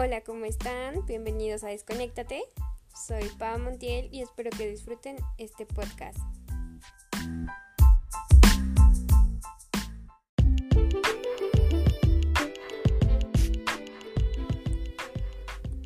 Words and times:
Hola, 0.00 0.20
¿cómo 0.20 0.44
están? 0.44 1.04
Bienvenidos 1.06 1.64
a 1.64 1.70
Desconéctate. 1.70 2.44
Soy 2.94 3.24
Pau 3.36 3.58
Montiel 3.58 4.08
y 4.12 4.22
espero 4.22 4.48
que 4.56 4.70
disfruten 4.70 5.16
este 5.38 5.66
podcast. 5.66 6.20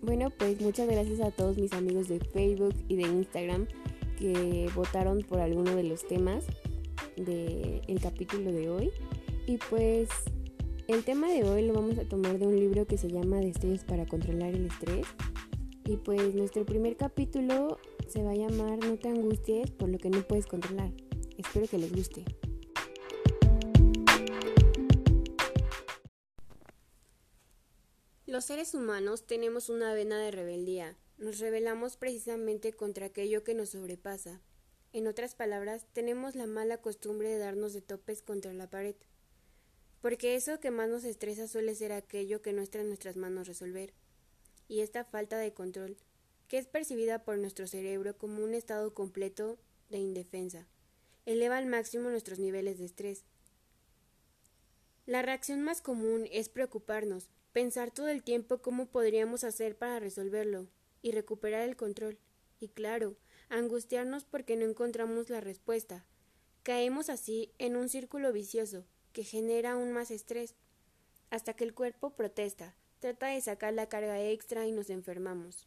Bueno, 0.00 0.30
pues 0.30 0.58
muchas 0.62 0.88
gracias 0.88 1.20
a 1.20 1.30
todos 1.30 1.58
mis 1.58 1.74
amigos 1.74 2.08
de 2.08 2.18
Facebook 2.18 2.74
y 2.88 2.96
de 2.96 3.02
Instagram 3.02 3.68
que 4.18 4.70
votaron 4.74 5.20
por 5.20 5.40
alguno 5.40 5.76
de 5.76 5.82
los 5.82 6.08
temas 6.08 6.46
del 7.16 8.00
capítulo 8.00 8.52
de 8.52 8.70
hoy. 8.70 8.90
Y 9.46 9.58
pues 9.68 10.08
el 10.88 11.04
tema 11.04 11.30
de 11.30 11.44
hoy 11.44 11.66
lo 11.66 11.74
vamos 11.74 11.98
a 11.98 12.08
tomar 12.08 12.38
de 12.38 12.46
un 12.46 12.56
libro 12.56 12.86
que 12.86 12.96
se 12.96 13.10
llama 13.10 13.40
Destellos 13.40 13.84
para 13.84 14.06
controlar 14.06 14.54
el 14.54 14.64
estrés. 14.64 15.06
Y 15.84 15.98
pues 15.98 16.34
nuestro 16.34 16.64
primer 16.64 16.96
capítulo 16.96 17.78
se 18.08 18.22
va 18.22 18.30
a 18.30 18.34
llamar 18.34 18.78
No 18.78 18.96
te 18.98 19.08
angusties 19.08 19.70
por 19.70 19.90
lo 19.90 19.98
que 19.98 20.08
no 20.08 20.26
puedes 20.26 20.46
controlar. 20.46 20.90
Espero 21.36 21.66
que 21.66 21.76
les 21.76 21.92
guste. 21.94 22.24
Los 28.24 28.46
seres 28.46 28.72
humanos 28.72 29.26
tenemos 29.26 29.68
una 29.68 29.92
vena 29.92 30.18
de 30.18 30.30
rebeldía. 30.30 30.96
Nos 31.18 31.38
rebelamos 31.38 31.98
precisamente 31.98 32.72
contra 32.72 33.06
aquello 33.06 33.44
que 33.44 33.52
nos 33.52 33.70
sobrepasa. 33.70 34.40
En 34.94 35.06
otras 35.06 35.34
palabras, 35.34 35.86
tenemos 35.92 36.34
la 36.34 36.46
mala 36.46 36.78
costumbre 36.78 37.28
de 37.28 37.38
darnos 37.38 37.74
de 37.74 37.82
topes 37.82 38.22
contra 38.22 38.54
la 38.54 38.70
pared 38.70 38.96
porque 40.00 40.34
eso 40.34 40.60
que 40.60 40.70
más 40.70 40.88
nos 40.88 41.04
estresa 41.04 41.48
suele 41.48 41.74
ser 41.74 41.92
aquello 41.92 42.40
que 42.40 42.52
no 42.52 42.62
está 42.62 42.80
en 42.80 42.88
nuestras 42.88 43.16
manos 43.16 43.48
resolver. 43.48 43.92
Y 44.68 44.80
esta 44.80 45.04
falta 45.04 45.38
de 45.38 45.52
control, 45.52 45.96
que 46.46 46.58
es 46.58 46.66
percibida 46.66 47.24
por 47.24 47.38
nuestro 47.38 47.66
cerebro 47.66 48.16
como 48.16 48.44
un 48.44 48.54
estado 48.54 48.94
completo 48.94 49.58
de 49.90 49.98
indefensa, 49.98 50.66
eleva 51.26 51.56
al 51.56 51.66
máximo 51.66 52.10
nuestros 52.10 52.38
niveles 52.38 52.78
de 52.78 52.84
estrés. 52.84 53.24
La 55.06 55.22
reacción 55.22 55.62
más 55.62 55.80
común 55.80 56.28
es 56.30 56.48
preocuparnos, 56.48 57.28
pensar 57.52 57.90
todo 57.90 58.08
el 58.08 58.22
tiempo 58.22 58.58
cómo 58.58 58.86
podríamos 58.86 59.42
hacer 59.42 59.76
para 59.76 59.98
resolverlo 59.98 60.68
y 61.02 61.12
recuperar 61.12 61.62
el 61.62 61.76
control. 61.76 62.18
Y 62.60 62.68
claro, 62.68 63.16
angustiarnos 63.48 64.24
porque 64.24 64.56
no 64.56 64.64
encontramos 64.64 65.30
la 65.30 65.40
respuesta. 65.40 66.04
Caemos 66.62 67.08
así 67.08 67.52
en 67.58 67.76
un 67.76 67.88
círculo 67.88 68.32
vicioso 68.32 68.84
que 69.18 69.24
genera 69.24 69.72
aún 69.72 69.90
más 69.90 70.12
estrés, 70.12 70.54
hasta 71.30 71.52
que 71.52 71.64
el 71.64 71.74
cuerpo 71.74 72.10
protesta, 72.10 72.76
trata 73.00 73.26
de 73.26 73.40
sacar 73.40 73.74
la 73.74 73.88
carga 73.88 74.22
extra 74.22 74.64
y 74.64 74.70
nos 74.70 74.90
enfermamos. 74.90 75.66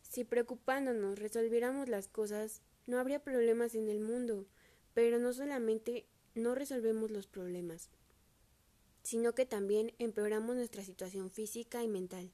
Si 0.00 0.24
preocupándonos 0.24 1.18
resolviéramos 1.18 1.90
las 1.90 2.08
cosas, 2.08 2.62
no 2.86 2.98
habría 2.98 3.22
problemas 3.22 3.74
en 3.74 3.90
el 3.90 4.00
mundo, 4.00 4.46
pero 4.94 5.18
no 5.18 5.34
solamente 5.34 6.06
no 6.34 6.54
resolvemos 6.54 7.10
los 7.10 7.26
problemas, 7.26 7.90
sino 9.02 9.34
que 9.34 9.44
también 9.44 9.92
empeoramos 9.98 10.56
nuestra 10.56 10.82
situación 10.84 11.30
física 11.30 11.82
y 11.82 11.88
mental. 11.88 12.32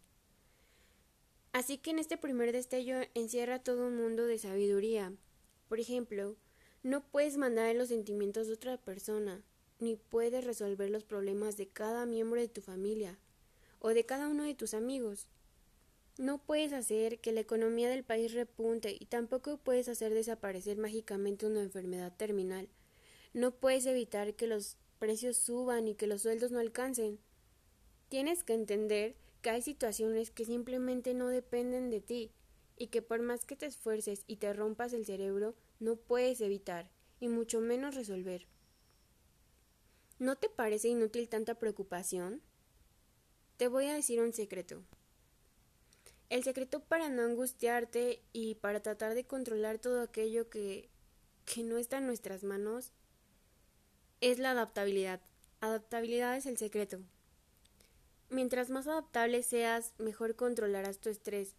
Así 1.51 1.77
que 1.77 1.91
en 1.91 1.98
este 1.98 2.17
primer 2.17 2.53
destello 2.53 3.01
encierra 3.14 3.64
todo 3.64 3.89
un 3.89 3.97
mundo 3.97 4.27
de 4.27 4.39
sabiduría. 4.39 5.12
Por 5.69 5.81
ejemplo, 5.81 6.36
no 6.84 7.03
puedes 7.03 7.36
mandar 7.36 7.75
los 7.75 7.89
sentimientos 7.89 8.47
de 8.47 8.53
otra 8.53 8.77
persona, 8.77 9.42
ni 9.81 9.97
puedes 9.97 10.45
resolver 10.45 10.91
los 10.91 11.05
problemas 11.05 11.56
de 11.56 11.69
cada 11.69 12.06
miembro 12.06 12.41
de 12.41 12.48
tu 12.48 12.61
familia 12.61 13.19
o 13.81 13.89
de 13.91 14.05
cada 14.05 14.28
uno 14.28 14.45
de 14.45 14.55
tus 14.55 14.75
amigos. 14.75 15.27
No 16.18 16.39
puedes 16.39 16.73
hacer 16.73 17.18
que 17.20 17.33
la 17.33 17.41
economía 17.41 17.89
del 17.89 18.05
país 18.05 18.33
repunte 18.35 18.95
y 18.98 19.07
tampoco 19.07 19.57
puedes 19.57 19.89
hacer 19.89 20.13
desaparecer 20.13 20.77
mágicamente 20.77 21.46
una 21.46 21.63
enfermedad 21.63 22.14
terminal. 22.17 22.68
No 23.33 23.52
puedes 23.52 23.86
evitar 23.86 24.35
que 24.35 24.46
los 24.46 24.77
precios 24.98 25.36
suban 25.36 25.89
y 25.89 25.95
que 25.95 26.07
los 26.07 26.23
sueldos 26.23 26.51
no 26.51 26.58
alcancen. 26.58 27.18
Tienes 28.08 28.45
que 28.45 28.52
entender 28.52 29.17
que 29.41 29.51
hay 29.51 29.62
situaciones 29.62 30.30
que 30.30 30.45
simplemente 30.45 31.14
no 31.14 31.29
dependen 31.29 31.91
de 31.91 32.01
ti 32.01 32.33
y 32.77 32.89
que 32.89 33.02
por 33.02 33.23
más 33.23 33.47
que 33.47 33.57
te 33.57 33.67
esfuerces 33.67 34.24
y 34.27 34.36
te 34.36 34.52
rompas 34.52 34.92
el 34.92 35.07
cerebro, 35.07 35.55
no 35.79 35.97
puedes 35.97 36.41
evitar 36.41 36.91
y 37.18 37.29
mucho 37.29 37.61
menos 37.61 37.95
resolver. 37.95 38.47
¿No 40.20 40.36
te 40.36 40.51
parece 40.51 40.89
inútil 40.89 41.31
tanta 41.31 41.55
preocupación? 41.55 42.42
Te 43.57 43.69
voy 43.69 43.86
a 43.86 43.95
decir 43.95 44.20
un 44.20 44.35
secreto. 44.35 44.83
El 46.29 46.45
secreto 46.45 46.81
para 46.81 47.08
no 47.08 47.23
angustiarte 47.23 48.20
y 48.35 48.57
para 48.57 48.80
tratar 48.80 49.14
de 49.14 49.25
controlar 49.25 49.79
todo 49.79 50.03
aquello 50.03 50.51
que, 50.51 50.91
que 51.47 51.63
no 51.63 51.79
está 51.79 51.97
en 51.97 52.07
nuestras 52.07 52.45
manos 52.45 52.92
es 54.20 54.39
la 54.39 54.51
adaptabilidad. 54.51 55.23
Adaptabilidad 55.63 56.36
es 56.36 56.45
el 56.45 56.59
secreto. 56.59 56.98
Mientras 58.29 58.69
más 58.69 58.89
adaptable 58.89 59.42
seas, 59.42 59.95
mejor 59.97 60.36
controlarás 60.36 60.98
tu 60.98 61.09
estrés. 61.09 61.57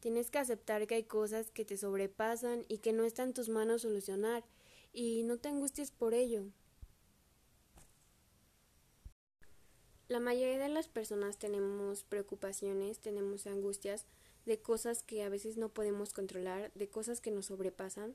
Tienes 0.00 0.30
que 0.30 0.40
aceptar 0.40 0.86
que 0.86 0.96
hay 0.96 1.04
cosas 1.04 1.50
que 1.50 1.64
te 1.64 1.78
sobrepasan 1.78 2.66
y 2.68 2.78
que 2.78 2.92
no 2.92 3.04
está 3.04 3.22
en 3.22 3.32
tus 3.32 3.48
manos 3.48 3.80
solucionar, 3.80 4.44
y 4.92 5.22
no 5.22 5.38
te 5.38 5.48
angusties 5.48 5.90
por 5.90 6.12
ello. 6.12 6.50
La 10.06 10.20
mayoría 10.20 10.58
de 10.58 10.68
las 10.68 10.86
personas 10.86 11.38
tenemos 11.38 12.04
preocupaciones, 12.04 12.98
tenemos 12.98 13.46
angustias 13.46 14.04
de 14.44 14.60
cosas 14.60 15.02
que 15.02 15.22
a 15.22 15.30
veces 15.30 15.56
no 15.56 15.70
podemos 15.70 16.12
controlar, 16.12 16.70
de 16.74 16.88
cosas 16.88 17.22
que 17.22 17.30
nos 17.30 17.46
sobrepasan, 17.46 18.14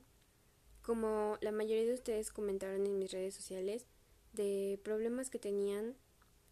como 0.82 1.36
la 1.40 1.50
mayoría 1.50 1.86
de 1.86 1.94
ustedes 1.94 2.30
comentaron 2.30 2.86
en 2.86 2.98
mis 2.98 3.10
redes 3.10 3.34
sociales, 3.34 3.86
de 4.32 4.78
problemas 4.84 5.30
que 5.30 5.40
tenían 5.40 5.96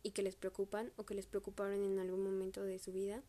y 0.03 0.11
que 0.11 0.23
les 0.23 0.35
preocupan 0.35 0.93
o 0.97 1.07
que 1.07 1.15
les 1.15 1.27
preocuparon 1.27 1.85
en 1.85 2.01
algún 2.01 2.25
momento 2.25 2.65
de 2.65 2.81
su 2.81 2.93
vida. 2.93 3.23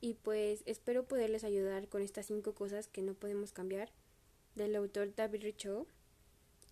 Y 0.00 0.14
pues 0.14 0.64
espero 0.66 1.06
poderles 1.06 1.44
ayudar 1.44 1.88
con 1.88 2.02
estas 2.02 2.26
cinco 2.26 2.54
cosas 2.54 2.88
que 2.88 3.02
no 3.02 3.14
podemos 3.14 3.52
cambiar, 3.52 3.92
del 4.56 4.74
autor 4.74 5.14
David 5.14 5.42
Richo, 5.42 5.86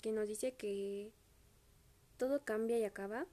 que 0.01 0.11
nos 0.11 0.27
dice 0.27 0.57
que 0.57 1.13
todo 2.17 2.45
cambia 2.45 2.77
y 2.79 2.85
acaba, 2.85 3.29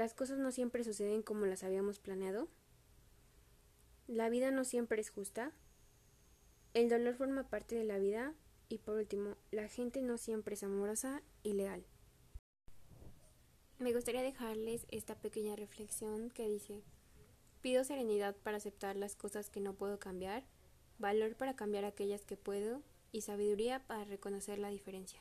las 0.00 0.14
cosas 0.14 0.38
no 0.38 0.50
siempre 0.50 0.82
suceden 0.82 1.20
como 1.20 1.44
las 1.44 1.62
habíamos 1.62 1.98
planeado. 1.98 2.48
La 4.06 4.30
vida 4.30 4.50
no 4.50 4.64
siempre 4.64 4.98
es 4.98 5.10
justa. 5.10 5.52
El 6.72 6.88
dolor 6.88 7.16
forma 7.16 7.50
parte 7.50 7.74
de 7.74 7.84
la 7.84 7.98
vida. 7.98 8.32
Y 8.70 8.78
por 8.78 8.96
último, 8.96 9.36
la 9.50 9.68
gente 9.68 10.00
no 10.00 10.16
siempre 10.16 10.54
es 10.54 10.62
amorosa 10.62 11.20
y 11.42 11.52
leal. 11.52 11.84
Me 13.78 13.92
gustaría 13.92 14.22
dejarles 14.22 14.86
esta 14.88 15.16
pequeña 15.16 15.54
reflexión 15.54 16.30
que 16.30 16.48
dice, 16.48 16.82
pido 17.60 17.84
serenidad 17.84 18.34
para 18.36 18.56
aceptar 18.56 18.96
las 18.96 19.16
cosas 19.16 19.50
que 19.50 19.60
no 19.60 19.74
puedo 19.74 19.98
cambiar, 19.98 20.44
valor 20.98 21.36
para 21.36 21.56
cambiar 21.56 21.84
aquellas 21.84 22.24
que 22.24 22.38
puedo 22.38 22.80
y 23.12 23.20
sabiduría 23.20 23.86
para 23.86 24.04
reconocer 24.04 24.58
la 24.60 24.70
diferencia. 24.70 25.20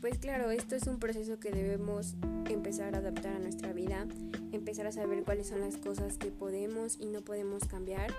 Pues 0.00 0.16
claro, 0.16 0.50
esto 0.50 0.76
es 0.76 0.86
un 0.86 0.98
proceso 0.98 1.38
que 1.38 1.50
debemos 1.50 2.14
empezar 2.48 2.94
a 2.94 2.98
adaptar 2.98 3.36
a 3.36 3.38
nuestra 3.38 3.74
vida, 3.74 4.06
empezar 4.50 4.86
a 4.86 4.92
saber 4.92 5.24
cuáles 5.24 5.48
son 5.48 5.60
las 5.60 5.76
cosas 5.76 6.16
que 6.16 6.30
podemos 6.30 6.96
y 6.98 7.10
no 7.10 7.20
podemos 7.20 7.64
cambiar. 7.66 8.10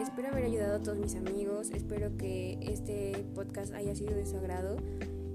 Espero 0.00 0.28
haber 0.28 0.44
ayudado 0.44 0.76
a 0.76 0.82
todos 0.82 0.98
mis 0.98 1.14
amigos, 1.14 1.70
espero 1.70 2.16
que 2.16 2.58
este 2.60 3.24
podcast 3.32 3.72
haya 3.74 3.94
sido 3.94 4.16
de 4.16 4.26
su 4.26 4.38
agrado 4.38 4.76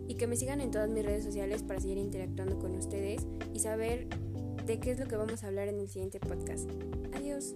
y 0.06 0.16
que 0.16 0.28
me 0.28 0.36
sigan 0.36 0.60
en 0.60 0.70
todas 0.70 0.90
mis 0.90 1.06
redes 1.06 1.24
sociales 1.24 1.64
para 1.64 1.80
seguir 1.80 1.98
interactuando 1.98 2.60
con 2.60 2.76
ustedes 2.76 3.26
y 3.54 3.60
saber 3.60 4.10
de 4.66 4.80
qué 4.82 4.92
es 4.92 5.00
lo 5.00 5.08
que 5.08 5.16
vamos 5.16 5.46
a 5.46 5.48
hablar 5.48 5.70
en 5.70 5.80
el 5.80 5.88
siguiente 5.88 6.20
podcast. 6.20 6.70
Adiós. 7.14 7.56